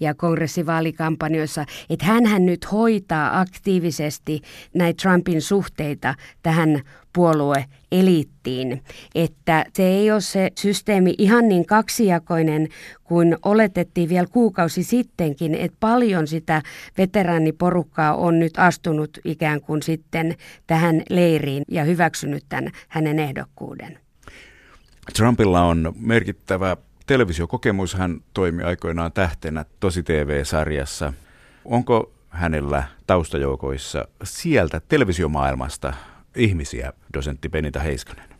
ja 0.00 0.14
kongressivaalikampanjoissa, 0.14 1.64
että 1.90 2.04
hän 2.06 2.46
nyt 2.46 2.72
hoitaa 2.72 3.40
aktiivisesti 3.40 4.40
näitä 4.74 5.02
Trumpin 5.02 5.42
suhteita 5.42 6.14
tähän 6.42 6.80
puolueeliittiin, 7.18 8.82
että 9.14 9.64
se 9.72 9.82
ei 9.82 10.10
ole 10.10 10.20
se 10.20 10.50
systeemi 10.58 11.14
ihan 11.18 11.48
niin 11.48 11.66
kaksijakoinen 11.66 12.68
kuin 13.04 13.36
oletettiin 13.44 14.08
vielä 14.08 14.26
kuukausi 14.26 14.82
sittenkin, 14.82 15.54
että 15.54 15.76
paljon 15.80 16.26
sitä 16.26 16.62
veteraaniporukkaa 16.98 18.14
on 18.14 18.38
nyt 18.38 18.52
astunut 18.56 19.18
ikään 19.24 19.60
kuin 19.60 19.82
sitten 19.82 20.34
tähän 20.66 21.02
leiriin 21.10 21.62
ja 21.68 21.84
hyväksynyt 21.84 22.44
tämän 22.48 22.70
hänen 22.88 23.18
ehdokkuuden. 23.18 23.98
Trumpilla 25.16 25.62
on 25.62 25.92
merkittävä 26.00 26.76
televisiokokemus. 27.06 27.94
Hän 27.94 28.20
toimi 28.34 28.62
aikoinaan 28.62 29.12
tähtenä 29.12 29.64
Tosi 29.80 30.02
TV-sarjassa. 30.02 31.12
Onko 31.64 32.12
hänellä 32.28 32.82
taustajoukoissa 33.06 34.08
sieltä 34.24 34.80
televisiomaailmasta 34.88 35.92
ihmisiä, 36.36 36.92
dosentti 37.14 37.48
Benita 37.48 37.80
Heiskanen? 37.80 38.37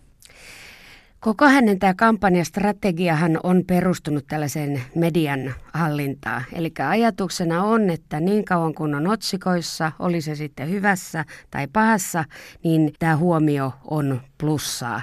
Koko 1.20 1.44
hänen 1.44 1.78
tämä 1.78 1.94
kampanjastrategiahan 1.94 3.40
on 3.42 3.64
perustunut 3.66 4.26
tällaiseen 4.26 4.82
median 4.94 5.54
hallintaan. 5.74 6.44
Eli 6.52 6.72
ajatuksena 6.88 7.62
on, 7.62 7.90
että 7.90 8.20
niin 8.20 8.44
kauan 8.44 8.74
kun 8.74 8.94
on 8.94 9.06
otsikoissa, 9.06 9.92
oli 9.98 10.20
se 10.20 10.34
sitten 10.34 10.70
hyvässä 10.70 11.24
tai 11.50 11.66
pahassa, 11.72 12.24
niin 12.64 12.92
tämä 12.98 13.16
huomio 13.16 13.72
on 13.90 14.20
plussaa. 14.38 15.02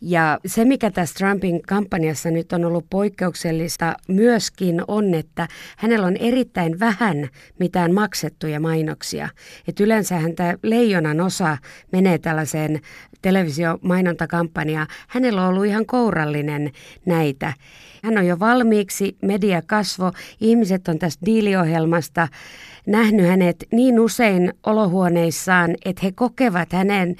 Ja 0.00 0.38
se, 0.46 0.64
mikä 0.64 0.90
tässä 0.90 1.14
Trumpin 1.14 1.62
kampanjassa 1.62 2.30
nyt 2.30 2.52
on 2.52 2.64
ollut 2.64 2.86
poikkeuksellista 2.90 3.94
myöskin 4.08 4.82
on, 4.88 5.14
että 5.14 5.48
hänellä 5.76 6.06
on 6.06 6.16
erittäin 6.16 6.80
vähän 6.80 7.28
mitään 7.58 7.94
maksettuja 7.94 8.60
mainoksia. 8.60 9.28
Et 9.68 9.80
yleensähän 9.80 10.34
tämä 10.34 10.54
leijonan 10.62 11.20
osa 11.20 11.58
menee 11.92 12.18
tällaiseen 12.18 12.80
televisiomainontakampanjaan. 13.22 14.86
Hänellä 15.08 15.37
on 15.38 15.48
ollut 15.48 15.66
ihan 15.66 15.86
kourallinen 15.86 16.72
näitä. 17.06 17.52
Hän 18.04 18.18
on 18.18 18.26
jo 18.26 18.38
valmiiksi 18.38 19.16
mediakasvo. 19.22 20.12
Ihmiset 20.40 20.88
on 20.88 20.98
tästä 20.98 21.26
diiliohjelmasta 21.26 22.28
nähnyt 22.86 23.26
hänet 23.26 23.64
niin 23.72 24.00
usein 24.00 24.52
olohuoneissaan, 24.66 25.74
että 25.84 26.00
he 26.04 26.12
kokevat 26.12 26.72
hänen 26.72 27.16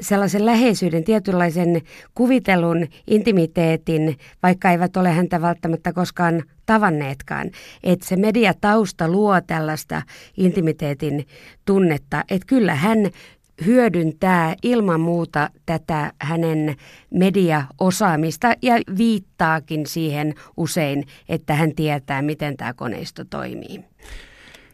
sellaisen 0.00 0.46
läheisyyden, 0.46 1.04
tietynlaisen 1.04 1.82
kuvitelun 2.14 2.86
intimiteetin, 3.06 4.18
vaikka 4.42 4.70
eivät 4.70 4.96
ole 4.96 5.12
häntä 5.12 5.42
välttämättä 5.42 5.92
koskaan 5.92 6.42
tavanneetkaan. 6.66 7.50
Että 7.84 8.06
se 8.06 8.16
mediatausta 8.16 9.08
luo 9.08 9.40
tällaista 9.40 10.02
intimiteetin 10.36 11.26
tunnetta, 11.64 12.24
että 12.30 12.46
kyllä 12.46 12.74
hän 12.74 12.98
hyödyntää 13.66 14.54
ilman 14.62 15.00
muuta 15.00 15.50
tätä 15.66 16.12
hänen 16.20 16.76
mediaosaamista 17.10 18.52
ja 18.62 18.74
viittaakin 18.98 19.86
siihen 19.86 20.34
usein, 20.56 21.04
että 21.28 21.54
hän 21.54 21.74
tietää, 21.74 22.22
miten 22.22 22.56
tämä 22.56 22.74
koneisto 22.74 23.24
toimii. 23.24 23.84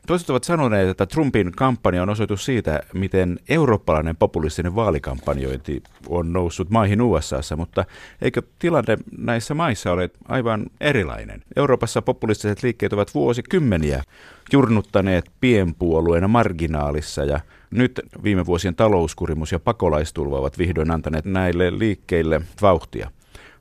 Toiset 0.06 0.30
ovat 0.30 0.44
sanoneet, 0.44 0.88
että 0.88 1.06
Trumpin 1.06 1.52
kampanja 1.52 2.02
on 2.02 2.08
osoitus 2.08 2.44
siitä, 2.44 2.80
miten 2.94 3.38
eurooppalainen 3.48 4.16
populistinen 4.16 4.74
vaalikampanjointi 4.74 5.82
on 6.08 6.32
noussut 6.32 6.70
maihin 6.70 7.02
USAssa, 7.02 7.56
mutta 7.56 7.84
eikö 8.22 8.42
tilanne 8.58 8.98
näissä 9.18 9.54
maissa 9.54 9.92
ole 9.92 10.10
aivan 10.28 10.66
erilainen? 10.80 11.42
Euroopassa 11.56 12.02
populistiset 12.02 12.62
liikkeet 12.62 12.92
ovat 12.92 13.14
vuosikymmeniä 13.14 14.02
jurnuttaneet 14.52 15.30
pienpuolueena 15.40 16.28
marginaalissa 16.28 17.24
ja 17.24 17.40
nyt 17.70 18.00
viime 18.22 18.46
vuosien 18.46 18.74
talouskurimus 18.74 19.52
ja 19.52 19.58
pakolaistulva 19.58 20.38
ovat 20.38 20.58
vihdoin 20.58 20.90
antaneet 20.90 21.24
näille 21.24 21.78
liikkeille 21.78 22.40
vauhtia. 22.62 23.10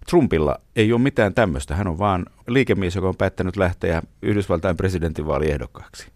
Trumpilla 0.09 0.59
ei 0.75 0.93
ole 0.93 1.01
mitään 1.01 1.33
tämmöistä. 1.33 1.75
Hän 1.75 1.87
on 1.87 1.99
vaan 1.99 2.25
liikemies, 2.47 2.95
joka 2.95 3.07
on 3.07 3.15
päättänyt 3.15 3.57
lähteä 3.57 4.01
Yhdysvaltain 4.21 4.77
presidentinvaaliehdokkaaksi. 4.77 6.07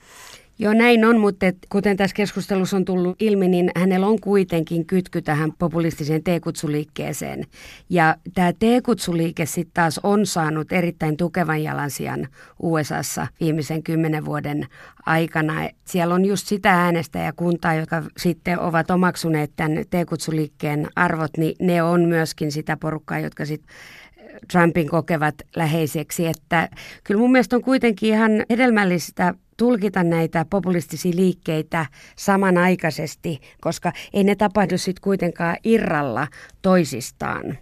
Joo, 0.59 0.73
näin 0.73 1.05
on, 1.05 1.19
mutta 1.19 1.45
et, 1.45 1.57
kuten 1.69 1.97
tässä 1.97 2.15
keskustelussa 2.15 2.77
on 2.77 2.85
tullut 2.85 3.15
ilmi, 3.21 3.47
niin 3.47 3.71
hänellä 3.75 4.07
on 4.07 4.21
kuitenkin 4.21 4.85
kytky 4.85 5.21
tähän 5.21 5.51
populistiseen 5.59 6.23
T-kutsuliikkeeseen. 6.23 7.45
Ja 7.89 8.15
tämä 8.33 8.53
T-kutsuliike 8.53 9.45
sitten 9.45 9.73
taas 9.73 9.99
on 10.03 10.25
saanut 10.25 10.71
erittäin 10.71 11.17
tukevan 11.17 11.63
jalansijan 11.63 12.27
USAssa 12.59 13.27
viimeisen 13.39 13.83
kymmenen 13.83 14.25
vuoden 14.25 14.67
aikana. 15.05 15.69
Siellä 15.85 16.15
on 16.15 16.25
just 16.25 16.47
sitä 16.47 16.73
äänestäjäkuntaa, 16.73 17.73
jotka 17.73 18.03
sitten 18.17 18.59
ovat 18.59 18.91
omaksuneet 18.91 19.51
tämän 19.55 19.85
T-kutsuliikkeen 19.89 20.87
arvot, 20.95 21.37
niin 21.37 21.55
ne 21.59 21.83
on 21.83 22.01
myöskin 22.05 22.51
sitä 22.51 22.77
porukkaa, 22.77 23.19
jotka 23.19 23.45
sitten 23.45 23.75
Trumpin 24.51 24.89
kokevat 24.89 25.35
läheiseksi. 25.55 26.27
Että 26.27 26.69
kyllä 27.03 27.19
mun 27.19 27.31
mielestä 27.31 27.55
on 27.55 27.61
kuitenkin 27.61 28.09
ihan 28.09 28.31
hedelmällistä 28.49 29.33
tulkita 29.57 30.03
näitä 30.03 30.45
populistisia 30.49 31.15
liikkeitä 31.15 31.85
samanaikaisesti, 32.15 33.39
koska 33.61 33.93
ei 34.13 34.23
ne 34.23 34.35
tapahdu 34.35 34.77
sitten 34.77 35.01
kuitenkaan 35.01 35.57
irralla 35.63 36.27
toisistaan. 36.61 37.57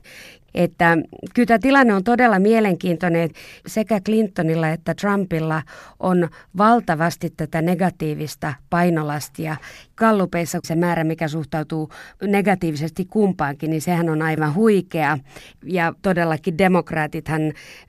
Että 0.55 0.97
kyllä 1.33 1.47
tämä 1.47 1.59
tilanne 1.59 1.93
on 1.93 2.03
todella 2.03 2.39
mielenkiintoinen. 2.39 3.29
Sekä 3.67 3.99
Clintonilla 3.99 4.69
että 4.69 4.93
Trumpilla 4.93 5.61
on 5.99 6.29
valtavasti 6.57 7.29
tätä 7.29 7.61
negatiivista 7.61 8.53
painolastia. 8.69 9.55
Kallupeissa 9.95 10.59
se 10.63 10.75
määrä, 10.75 11.03
mikä 11.03 11.27
suhtautuu 11.27 11.89
negatiivisesti 12.21 13.05
kumpaankin, 13.05 13.69
niin 13.69 13.81
sehän 13.81 14.09
on 14.09 14.21
aivan 14.21 14.55
huikea. 14.55 15.17
Ja 15.63 15.93
todellakin 16.01 16.57
demokraatithan 16.57 17.41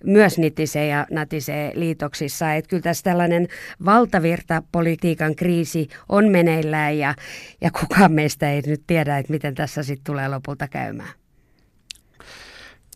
myös 0.04 0.38
nitisee 0.38 0.86
ja 0.86 1.06
natisee 1.10 1.72
liitoksissa. 1.74 2.54
Että 2.54 2.68
kyllä 2.68 2.82
tässä 2.82 3.04
tällainen 3.04 3.48
valtavirta 3.84 3.95
politiikan 4.72 5.36
kriisi 5.36 5.88
on 6.08 6.28
meneillään 6.28 6.98
ja, 6.98 7.14
ja 7.60 7.70
kukaan 7.70 8.12
meistä 8.12 8.50
ei 8.50 8.62
nyt 8.66 8.82
tiedä, 8.86 9.18
että 9.18 9.32
miten 9.32 9.54
tässä 9.54 9.82
sitten 9.82 10.04
tulee 10.04 10.28
lopulta 10.28 10.68
käymään 10.68 11.10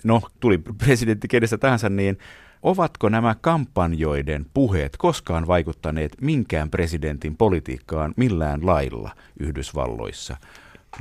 no 0.04 0.22
tuli 0.40 0.58
presidentti 0.58 1.28
kenestä 1.28 1.58
tahansa, 1.58 1.88
niin 1.88 2.18
ovatko 2.62 3.08
nämä 3.08 3.36
kampanjoiden 3.40 4.46
puheet 4.54 4.96
koskaan 4.96 5.46
vaikuttaneet 5.46 6.16
minkään 6.20 6.70
presidentin 6.70 7.36
politiikkaan 7.36 8.14
millään 8.16 8.66
lailla 8.66 9.10
Yhdysvalloissa? 9.40 10.36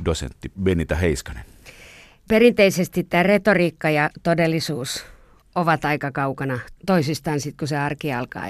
Dosentti 0.04 0.52
Benita 0.62 0.94
Heiskanen. 0.94 1.44
Perinteisesti 2.28 3.04
tämä 3.04 3.22
retoriikka 3.22 3.90
ja 3.90 4.10
todellisuus 4.22 5.06
ovat 5.54 5.84
aika 5.84 6.12
kaukana 6.12 6.58
toisistaan 6.86 7.40
sitten, 7.40 7.58
kun 7.58 7.68
se 7.68 7.78
arki 7.78 8.12
alkaa. 8.12 8.48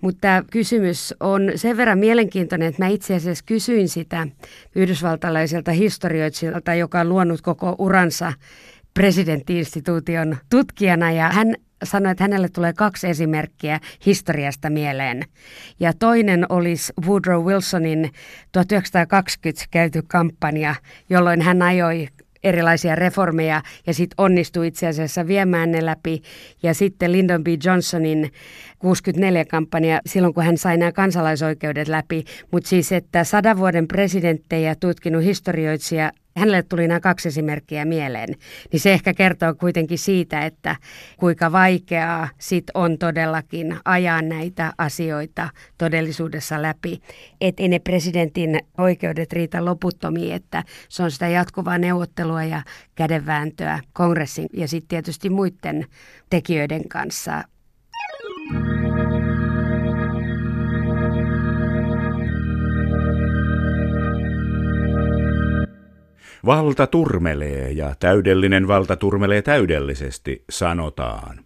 Mutta 0.00 0.20
tämä 0.20 0.42
kysymys 0.50 1.14
on 1.20 1.52
sen 1.56 1.76
verran 1.76 1.98
mielenkiintoinen, 1.98 2.68
että 2.68 2.82
mä 2.82 2.88
itse 2.88 3.14
asiassa 3.14 3.44
kysyin 3.46 3.88
sitä 3.88 4.26
yhdysvaltalaiselta 4.74 5.72
historioitsijalta, 5.72 6.74
joka 6.74 7.00
on 7.00 7.08
luonut 7.08 7.40
koko 7.40 7.76
uransa 7.78 8.32
presidenttiinstituution 8.94 10.36
tutkijana 10.50 11.12
ja 11.12 11.28
hän 11.28 11.54
sanoi, 11.84 12.12
että 12.12 12.24
hänelle 12.24 12.48
tulee 12.48 12.72
kaksi 12.72 13.08
esimerkkiä 13.08 13.80
historiasta 14.06 14.70
mieleen. 14.70 15.22
Ja 15.80 15.92
toinen 15.92 16.46
olisi 16.48 16.92
Woodrow 17.06 17.44
Wilsonin 17.44 18.10
1920 18.52 19.66
käyty 19.70 20.02
kampanja, 20.02 20.74
jolloin 21.10 21.42
hän 21.42 21.62
ajoi 21.62 22.08
erilaisia 22.44 22.94
reformeja 22.94 23.62
ja 23.86 23.94
sitten 23.94 24.14
onnistui 24.18 24.66
itse 24.66 24.86
asiassa 24.86 25.26
viemään 25.26 25.70
ne 25.70 25.86
läpi. 25.86 26.22
Ja 26.62 26.74
sitten 26.74 27.12
Lyndon 27.12 27.44
B. 27.44 27.46
Johnsonin 27.64 28.32
64-kampanja 28.84 30.00
silloin, 30.06 30.34
kun 30.34 30.44
hän 30.44 30.58
sai 30.58 30.76
nämä 30.76 30.92
kansalaisoikeudet 30.92 31.88
läpi. 31.88 32.24
Mutta 32.50 32.68
siis, 32.68 32.92
että 32.92 33.24
sadan 33.24 33.58
vuoden 33.58 33.88
presidenttejä 33.88 34.74
tutkinut 34.74 35.24
historioitsija 35.24 36.12
hänelle 36.38 36.62
tuli 36.62 36.88
nämä 36.88 37.00
kaksi 37.00 37.28
esimerkkiä 37.28 37.84
mieleen, 37.84 38.28
niin 38.72 38.80
se 38.80 38.92
ehkä 38.92 39.14
kertoo 39.14 39.54
kuitenkin 39.54 39.98
siitä, 39.98 40.40
että 40.40 40.76
kuinka 41.16 41.52
vaikeaa 41.52 42.28
sit 42.38 42.64
on 42.74 42.98
todellakin 42.98 43.76
ajaa 43.84 44.22
näitä 44.22 44.72
asioita 44.78 45.48
todellisuudessa 45.78 46.62
läpi. 46.62 47.00
Että 47.40 47.62
ei 47.62 47.68
ne 47.68 47.78
presidentin 47.78 48.60
oikeudet 48.78 49.32
riitä 49.32 49.64
loputtomiin, 49.64 50.34
että 50.34 50.64
se 50.88 51.02
on 51.02 51.10
sitä 51.10 51.28
jatkuvaa 51.28 51.78
neuvottelua 51.78 52.44
ja 52.44 52.62
kädenvääntöä 52.94 53.80
kongressin 53.92 54.48
ja 54.52 54.68
sitten 54.68 54.88
tietysti 54.88 55.30
muiden 55.30 55.86
tekijöiden 56.30 56.88
kanssa. 56.88 57.44
Valta 66.46 66.86
turmelee 66.86 67.70
ja 67.70 67.94
täydellinen 68.00 68.68
valta 68.68 68.96
turmelee 68.96 69.42
täydellisesti, 69.42 70.44
sanotaan. 70.50 71.40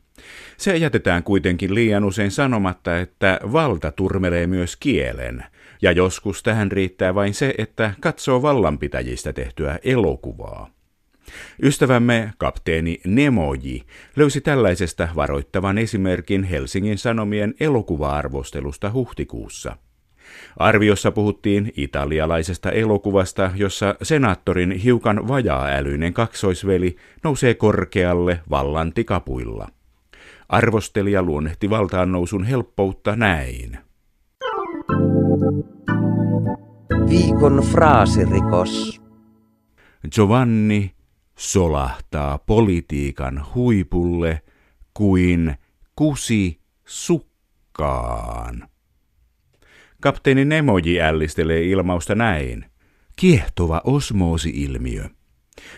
Se 0.57 0.77
jätetään 0.77 1.23
kuitenkin 1.23 1.75
liian 1.75 2.05
usein 2.05 2.31
sanomatta, 2.31 2.99
että 2.99 3.41
valta 3.53 3.93
turmelee 3.93 4.47
myös 4.47 4.77
kielen, 4.77 5.45
ja 5.83 5.93
joskus 5.93 6.43
tähän 6.43 6.73
riittää 6.73 7.15
vain 7.15 7.35
se, 7.35 7.55
että 7.59 7.95
katsoo 8.01 8.43
vallanpitäjistä 8.43 9.33
tehtyä 9.33 9.79
elokuvaa. 9.85 10.71
Ystävämme 11.63 12.33
kapteeni 12.39 13.01
Nemoji 13.07 13.83
löysi 14.17 14.41
tällaisesta 14.41 15.09
varoittavan 15.17 15.79
esimerkin 15.79 16.45
Helsingin 16.45 16.99
Sanomien 16.99 17.55
elokuva-arvostelusta 17.61 18.93
huhtikuussa. 18.93 19.77
Arviossa 20.57 21.13
puhuttiin 21.13 21.73
italialaisesta 21.77 22.71
elokuvasta, 22.71 23.51
jossa 23.55 23.95
senaattorin 24.03 24.71
hiukan 24.71 25.29
vajaa-älyinen 25.29 26.13
kaksoisveli 26.13 26.97
nousee 27.25 27.55
korkealle 27.55 28.41
vallan 28.51 28.93
tikapuilla. 28.93 29.69
Arvostelija 30.49 31.23
luonnehti 31.23 31.71
valtaan 31.71 32.13
nousun 32.13 32.45
helppoutta 32.45 33.17
näin. 33.17 33.79
Viikon 37.09 37.63
fraasirikos. 37.73 39.01
Giovanni 40.11 40.95
solahtaa 41.37 42.39
politiikan 42.39 43.47
huipulle 43.55 44.43
kuin 44.95 45.55
kusi 45.97 46.61
sukkaan. 46.85 48.69
Kapteeni 50.03 50.45
Nemoji 50.45 51.01
ällistelee 51.01 51.63
ilmausta 51.63 52.15
näin. 52.15 52.65
Kiehtova 53.17 53.81
osmoosi-ilmiö. 53.85 55.05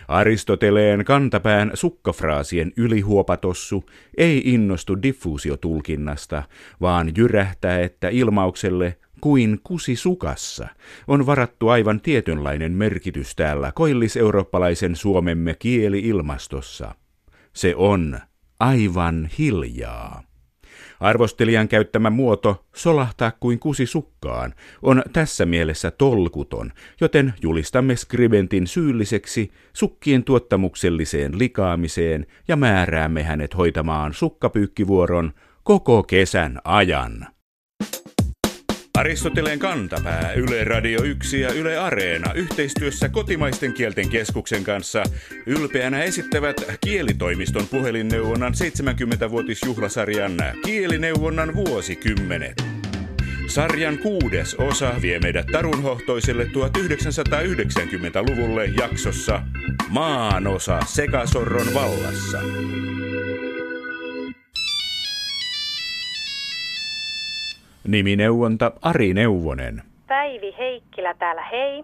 Aristoteleen 0.07 1.05
kantapään 1.05 1.71
sukkafraasien 1.73 2.73
ylihuopatossu 2.77 3.85
ei 4.17 4.41
innostu 4.45 5.01
diffuusiotulkinnasta, 5.01 6.43
vaan 6.81 7.11
jyrähtää, 7.17 7.79
että 7.79 8.09
ilmaukselle 8.09 8.97
kuin 9.21 9.59
kusi 9.63 9.95
sukassa 9.95 10.67
on 11.07 11.25
varattu 11.25 11.69
aivan 11.69 12.01
tietynlainen 12.01 12.71
merkitys 12.71 13.35
täällä 13.35 13.71
koillis-eurooppalaisen 13.75 14.95
Suomemme 14.95 15.55
kieli-ilmastossa. 15.59 16.95
Se 17.53 17.75
on 17.75 18.19
aivan 18.59 19.29
hiljaa. 19.37 20.34
Arvostelijan 20.99 21.67
käyttämä 21.67 22.09
muoto 22.09 22.65
solahtaa 22.75 23.31
kuin 23.39 23.59
kusi 23.59 23.85
sukkaan 23.85 24.53
on 24.81 25.03
tässä 25.13 25.45
mielessä 25.45 25.91
tolkuton, 25.91 26.71
joten 27.01 27.33
julistamme 27.41 27.95
skribentin 27.95 28.67
syylliseksi 28.67 29.51
sukkien 29.73 30.23
tuottamukselliseen 30.23 31.39
likaamiseen 31.39 32.25
ja 32.47 32.55
määräämme 32.55 33.23
hänet 33.23 33.57
hoitamaan 33.57 34.13
sukkapyykkivuoron 34.13 35.33
koko 35.63 36.03
kesän 36.03 36.61
ajan. 36.63 37.27
Aristoteleen 38.95 39.59
kantapää, 39.59 40.33
Yle 40.35 40.63
Radio 40.63 41.03
1 41.03 41.41
ja 41.41 41.53
Yle 41.53 41.77
Areena 41.77 42.33
yhteistyössä 42.33 43.09
kotimaisten 43.09 43.73
kielten 43.73 44.09
keskuksen 44.09 44.63
kanssa 44.63 45.03
ylpeänä 45.45 46.03
esittävät 46.03 46.55
Kielitoimiston 46.81 47.67
puhelinneuvonnan 47.67 48.53
70-vuotisjuhlasarjan 48.53 50.31
Kielineuvonnan 50.65 51.55
vuosikymmenet. 51.55 52.63
Sarjan 53.47 53.97
kuudes 53.97 54.55
osa 54.55 54.93
vie 55.01 55.19
meidät 55.19 55.47
tarunhohtoiselle 55.51 56.43
1990-luvulle 56.43 58.65
jaksossa 58.65 59.41
Maanosa 59.89 60.79
Sekasorron 60.85 61.73
vallassa. 61.73 62.39
Nimineuvonta 67.87 68.71
Ari 68.81 69.13
Neuvonen. 69.13 69.81
Päivi 70.07 70.55
Heikkilä 70.57 71.13
täällä 71.13 71.41
hei. 71.41 71.83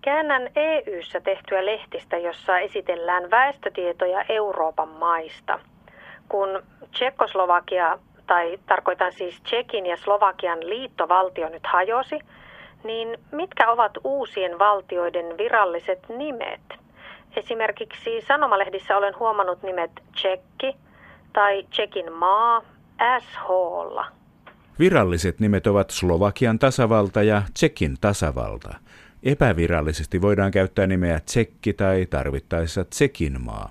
Käännän 0.00 0.50
EYssä 0.56 1.20
tehtyä 1.20 1.66
lehtistä, 1.66 2.16
jossa 2.16 2.58
esitellään 2.58 3.30
väestötietoja 3.30 4.24
Euroopan 4.28 4.88
maista. 4.88 5.60
Kun 6.28 6.62
Tsekkoslovakia 6.92 7.98
tai 8.26 8.58
tarkoitan 8.66 9.12
siis 9.12 9.40
Tsekin 9.40 9.86
ja 9.86 9.96
Slovakian 9.96 10.68
liittovaltio 10.68 11.48
nyt 11.48 11.66
hajosi, 11.66 12.18
niin 12.84 13.18
mitkä 13.32 13.70
ovat 13.70 13.92
uusien 14.04 14.58
valtioiden 14.58 15.38
viralliset 15.38 16.08
nimet? 16.08 16.78
Esimerkiksi 17.36 18.20
sanomalehdissä 18.20 18.96
olen 18.96 19.18
huomannut 19.18 19.62
nimet 19.62 19.90
Tsekki 20.14 20.76
tai 21.32 21.66
Tsekin 21.70 22.12
maa 22.12 22.62
SHlla. 23.20 24.17
Viralliset 24.78 25.40
nimet 25.40 25.66
ovat 25.66 25.90
Slovakian 25.90 26.58
tasavalta 26.58 27.22
ja 27.22 27.42
Tsekin 27.54 27.96
tasavalta. 28.00 28.74
Epävirallisesti 29.22 30.22
voidaan 30.22 30.50
käyttää 30.50 30.86
nimeä 30.86 31.20
Tsekki 31.20 31.72
tai 31.72 32.06
tarvittaessa 32.06 32.84
Tsekin 32.84 33.40
maa. 33.40 33.70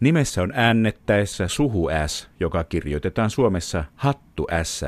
Nimessä 0.00 0.42
on 0.42 0.52
äännettäessä 0.54 1.48
suhu 1.48 1.90
S, 2.06 2.30
joka 2.40 2.64
kirjoitetaan 2.64 3.30
Suomessa 3.30 3.84
hattu 3.96 4.46
s 4.62 4.84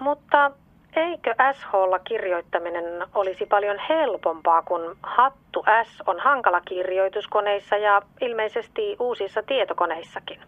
Mutta 0.00 0.50
eikö 0.96 1.34
SHlla 1.52 1.98
kirjoittaminen 1.98 2.84
olisi 3.14 3.46
paljon 3.46 3.76
helpompaa, 3.88 4.62
kun 4.62 4.96
hattu 5.02 5.64
S 5.84 6.02
on 6.06 6.20
hankala 6.20 6.60
kirjoituskoneissa 6.60 7.76
ja 7.76 8.02
ilmeisesti 8.20 8.96
uusissa 8.98 9.42
tietokoneissakin? 9.42 10.40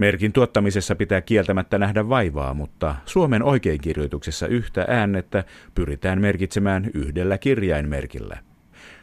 Merkin 0.00 0.32
tuottamisessa 0.32 0.94
pitää 0.94 1.20
kieltämättä 1.20 1.78
nähdä 1.78 2.08
vaivaa, 2.08 2.54
mutta 2.54 2.94
Suomen 3.06 3.42
oikeinkirjoituksessa 3.42 4.46
yhtä 4.46 4.84
äännettä 4.88 5.44
pyritään 5.74 6.20
merkitsemään 6.20 6.90
yhdellä 6.94 7.38
kirjainmerkillä. 7.38 8.36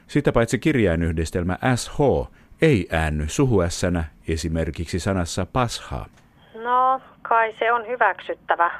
Sitä 0.07 0.31
paitsi 0.31 0.59
kirjainyhdistelmä 0.59 1.57
SH 1.75 1.99
ei 2.61 2.87
äänny 2.91 3.27
suhuässänä 3.27 4.03
esimerkiksi 4.27 4.99
sanassa 4.99 5.45
pasha. 5.53 6.05
No, 6.63 7.01
kai 7.21 7.53
se 7.59 7.71
on 7.71 7.87
hyväksyttävä. 7.87 8.71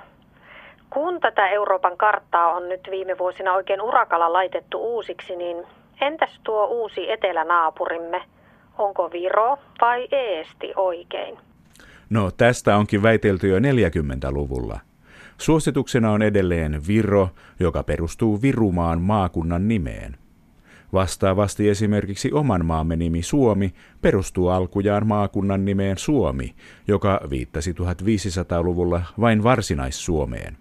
Kun 0.90 1.20
tätä 1.20 1.48
Euroopan 1.48 1.98
karttaa 1.98 2.54
on 2.54 2.70
nyt 2.70 2.88
viime 2.92 3.18
vuosina 3.18 3.54
oikein 3.54 3.82
urakalla 3.82 4.34
laitettu 4.34 4.96
uusiksi, 4.96 5.36
niin 5.36 5.58
entäs 6.02 6.40
tuo 6.44 6.66
uusi 6.66 7.12
etelänaapurimme? 7.12 8.22
Onko 8.78 9.12
Viro 9.12 9.58
vai 9.82 10.08
Eesti 10.12 10.74
oikein? 10.76 11.47
No, 12.10 12.32
tästä 12.32 12.78
onkin 12.78 13.04
väitelty 13.04 13.48
jo 13.48 13.60
40-luvulla. 13.60 14.80
Suosituksena 15.38 16.12
on 16.12 16.22
edelleen 16.22 16.88
Viro, 16.88 17.30
joka 17.60 17.84
perustuu 17.84 18.42
Virumaan 18.42 19.02
maakunnan 19.02 19.68
nimeen. 19.68 20.18
Vastaavasti 20.94 21.70
esimerkiksi 21.70 22.32
oman 22.32 22.66
maamme 22.66 22.96
nimi 22.96 23.24
Suomi 23.24 23.74
perustuu 24.02 24.48
alkujaan 24.48 25.08
maakunnan 25.08 25.66
nimeen 25.66 25.98
Suomi, 25.98 26.56
joka 26.88 27.22
viittasi 27.30 27.72
1500-luvulla 27.72 29.02
vain 29.20 29.44
varsinais-Suomeen. 29.44 30.58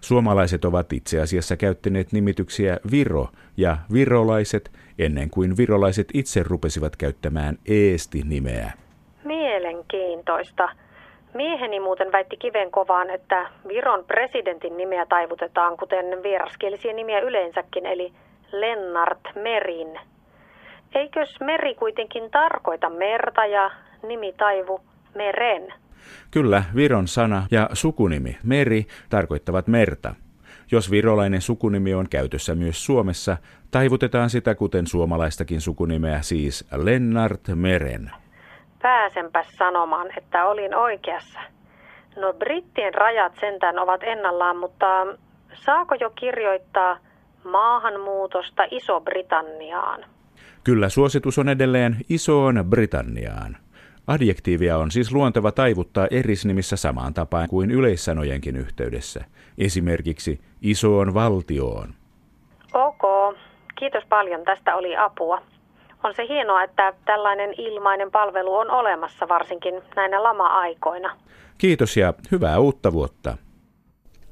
Suomalaiset 0.00 0.64
ovat 0.64 0.92
itse 0.92 1.20
asiassa 1.20 1.56
käyttäneet 1.56 2.12
nimityksiä 2.12 2.78
Viro 2.90 3.28
ja 3.56 3.78
virolaiset 3.92 4.72
ennen 4.98 5.30
kuin 5.30 5.56
virolaiset 5.56 6.08
itse 6.14 6.42
rupesivat 6.42 6.96
käyttämään 6.96 7.58
Eesti-nimeä. 7.66 8.72
Mielenkiintoista. 9.92 10.68
Mieheni 11.34 11.80
muuten 11.80 12.12
väitti 12.12 12.36
kiven 12.36 12.70
kovaan, 12.70 13.10
että 13.10 13.50
Viron 13.68 14.04
presidentin 14.04 14.76
nimeä 14.76 15.06
taivutetaan, 15.06 15.76
kuten 15.76 16.22
vieraskielisiä 16.22 16.92
nimiä 16.92 17.20
yleensäkin, 17.20 17.86
eli 17.86 18.12
Lennart 18.52 19.20
Merin. 19.42 20.00
Eikös 20.94 21.40
meri 21.40 21.74
kuitenkin 21.74 22.30
tarkoita 22.30 22.90
merta 22.90 23.46
ja 23.46 23.70
nimi 24.02 24.32
taivu 24.32 24.80
meren? 25.14 25.72
Kyllä, 26.30 26.64
Viron 26.74 27.08
sana 27.08 27.46
ja 27.50 27.68
sukunimi 27.72 28.38
meri 28.44 28.86
tarkoittavat 29.08 29.66
merta. 29.66 30.14
Jos 30.72 30.90
virolainen 30.90 31.40
sukunimi 31.40 31.94
on 31.94 32.08
käytössä 32.08 32.54
myös 32.54 32.84
Suomessa, 32.84 33.36
taivutetaan 33.70 34.30
sitä 34.30 34.54
kuten 34.54 34.86
suomalaistakin 34.86 35.60
sukunimeä, 35.60 36.22
siis 36.22 36.64
Lennart 36.72 37.40
Meren. 37.54 38.10
Pääsenpä 38.82 39.44
sanomaan, 39.58 40.06
että 40.16 40.44
olin 40.46 40.74
oikeassa. 40.74 41.40
No 42.16 42.32
brittien 42.32 42.94
rajat 42.94 43.32
sentään 43.40 43.78
ovat 43.78 44.02
ennallaan, 44.02 44.56
mutta 44.56 45.06
saako 45.54 45.94
jo 45.94 46.10
kirjoittaa 46.10 46.98
maahanmuutosta 47.44 48.62
Iso-Britanniaan? 48.70 50.04
Kyllä 50.64 50.88
suositus 50.88 51.38
on 51.38 51.48
edelleen 51.48 51.96
Isoon 52.08 52.64
Britanniaan. 52.68 53.56
Adjektiivia 54.06 54.78
on 54.78 54.90
siis 54.90 55.12
luonteva 55.12 55.52
taivuttaa 55.52 56.06
erisnimissä 56.10 56.76
samaan 56.76 57.14
tapaan 57.14 57.48
kuin 57.48 57.70
yleissanojenkin 57.70 58.56
yhteydessä, 58.56 59.24
esimerkiksi 59.58 60.40
isoon 60.62 61.14
valtioon. 61.14 61.94
Ok, 62.74 63.36
kiitos 63.78 64.04
paljon, 64.08 64.44
tästä 64.44 64.76
oli 64.76 64.96
apua. 64.96 65.42
On 66.04 66.14
se 66.14 66.26
hienoa, 66.28 66.62
että 66.62 66.92
tällainen 67.04 67.54
ilmainen 67.58 68.10
palvelu 68.10 68.54
on 68.54 68.70
olemassa 68.70 69.28
varsinkin 69.28 69.74
näinä 69.96 70.22
lama-aikoina. 70.22 71.16
Kiitos 71.58 71.96
ja 71.96 72.14
hyvää 72.30 72.58
uutta 72.58 72.92
vuotta. 72.92 73.36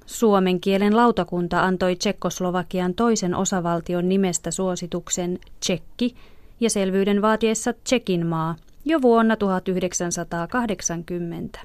Suomen 0.07 0.61
kielen 0.61 0.97
lautakunta 0.97 1.61
antoi 1.61 1.97
Tsekkoslovakian 1.97 2.95
toisen 2.95 3.35
osavaltion 3.35 4.09
nimestä 4.09 4.51
suosituksen 4.51 5.39
Tsekki 5.61 6.15
ja 6.61 6.71
selvyyden 6.71 7.23
vaatiessa 7.23 7.73
Tsekin 7.73 8.27
maa 8.27 8.57
jo 8.85 9.03
vuonna 9.03 9.37
1980. 9.37 11.61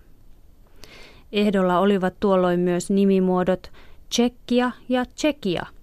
Ehdolla 1.32 1.80
olivat 1.80 2.14
tuolloin 2.20 2.60
myös 2.60 2.90
nimimuodot 2.90 3.72
Tsekkia 4.10 4.72
ja 4.90 5.06
Tsekia– 5.06 5.66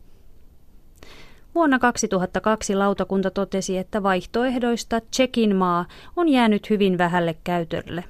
Vuonna 1.55 1.79
2002 1.79 2.75
lautakunta 2.75 3.31
totesi, 3.31 3.79
että 3.79 4.03
vaihtoehdoista 4.03 5.01
Tsekin 5.01 5.57
maa 5.57 5.87
on 6.17 6.29
jäänyt 6.29 6.71
hyvin 6.71 6.99
vähälle 6.99 7.37
käytölle. 7.45 8.05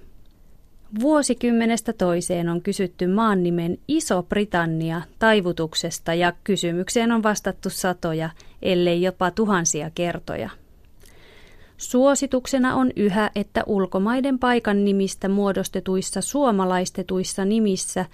Vuosikymmenestä 1.00 1.92
toiseen 1.92 2.48
on 2.48 2.62
kysytty 2.62 3.07
maan 3.07 3.42
nimen 3.42 3.79
Iso-Britannia 3.88 5.03
taivutuksesta 5.18 6.14
ja 6.14 6.33
kysymykseen 6.44 7.12
on 7.12 7.22
vastattu 7.22 7.70
satoja, 7.70 8.31
ellei 8.62 9.03
jopa 9.03 9.31
tuhansia 9.31 9.90
kertoja. 9.94 10.50
Suosituksena 11.76 12.74
on 12.74 12.90
yhä, 12.96 13.31
että 13.35 13.62
ulkomaiden 13.66 14.38
paikan 14.38 14.85
nimistä 14.85 15.29
muodostetuissa 15.29 16.20
suomalaistetuissa 16.20 17.44
nimissä 17.44 18.07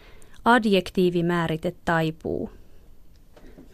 adjektiivimäärite 0.44 1.74
taipuu. 1.84 2.50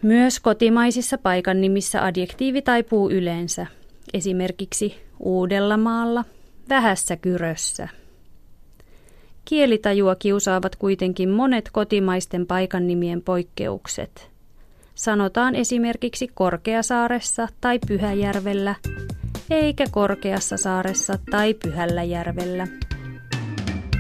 Myös 0.03 0.41
kotimaisissa 0.41 1.19
paikan 1.19 1.61
nimissä 1.61 2.05
adjektiivi 2.05 2.63
taipuu 2.63 3.11
yleensä, 3.11 3.67
esimerkiksi 4.15 4.97
Uudellamaalla, 5.21 6.25
Vähässä 6.69 7.17
Kyrössä. 7.17 7.89
Kielitajua 9.45 10.15
kiusaavat 10.15 10.77
kuitenkin 10.77 11.29
monet 11.31 11.69
kotimaisten 11.73 12.47
paikan 12.47 12.87
nimien 12.87 13.23
poikkeukset. 13.23 14.31
Sanotaan 14.95 15.55
esimerkiksi 15.55 16.29
Korkeasaaressa 16.35 17.49
tai 17.61 17.79
Pyhäjärvellä, 17.89 18.75
eikä 19.51 19.85
Korkeassa 19.91 20.57
saaressa 20.57 21.19
tai 21.31 21.55
Pyhällä 21.55 22.03
järvellä. 22.03 22.67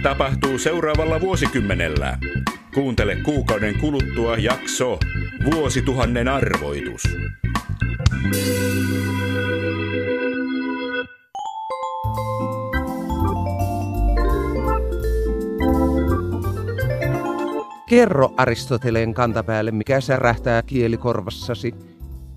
Tapahtuu 0.03 0.59
seuraavalla 0.59 1.21
vuosikymmenellä. 1.21 2.19
Kuuntele 2.75 3.17
kuukauden 3.17 3.79
kuluttua 3.81 4.37
jakso 4.37 4.99
Vuosituhannen 5.45 6.29
arvoitus. 6.29 7.03
Kerro 17.89 18.35
Aristoteleen 18.37 19.15
kantapäälle, 19.15 19.71
mikä 19.71 20.01
särähtää 20.01 20.63
kielikorvassasi. 20.63 21.75